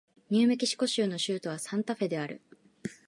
[0.31, 2.41] ニューメキシコ州の州都はサンタフェである